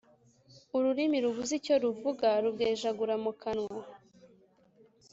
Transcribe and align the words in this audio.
Ururimi 0.77 1.17
rubuze 1.23 1.53
icyo 1.59 1.75
ruvuga 1.83 2.27
rubwejagura 2.43 3.15
mu 3.23 3.31
kanwa. 3.41 3.83